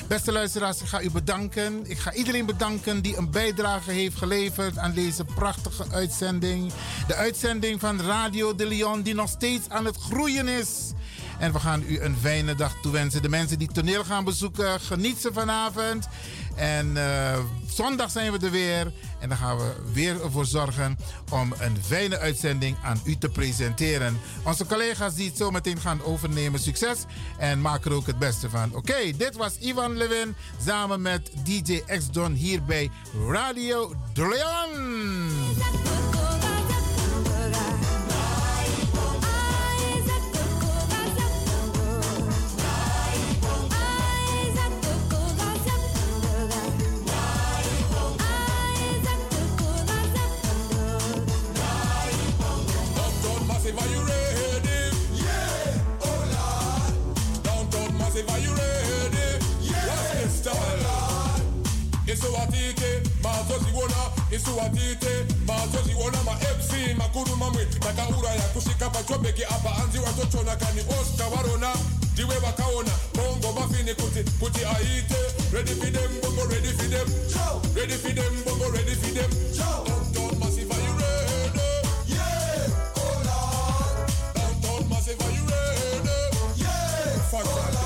[0.09, 1.91] Beste luisteraars, ik ga u bedanken.
[1.91, 6.73] Ik ga iedereen bedanken die een bijdrage heeft geleverd aan deze prachtige uitzending.
[7.07, 10.93] De uitzending van Radio de Leon, die nog steeds aan het groeien is.
[11.39, 13.23] En we gaan u een fijne dag toewensen.
[13.23, 16.09] De mensen die toneel gaan bezoeken, geniet ze vanavond.
[16.55, 18.93] En eh, zondag zijn we er weer.
[19.19, 20.99] En dan gaan we weer ervoor zorgen
[21.31, 24.21] om een fijne uitzending aan u te presenteren.
[24.45, 26.99] Onze collega's die het zo meteen gaan overnemen, succes.
[27.39, 28.75] En maak er ook het beste van.
[28.75, 32.91] Oké, dit was Ivan Levin samen met DJ X-Don hier bij
[33.29, 34.27] Radio De.
[64.39, 70.83] nisiwatite mazoziona mafc makuru mamwe ndakauraya kusvika pachobheki apa hanzi watotona kani
[72.13, 75.17] ndiwe vakaona bongo mafini kuti kuti aite
[75.53, 77.09] redi fidem bongo redi fidem
[77.75, 81.61] redi fidem bongo redi fidem Downtown Massive, are you ready?
[82.07, 82.67] Yeah.
[84.35, 86.11] Downtown Massive, are you ready?
[86.57, 87.78] Yeah, fuck that.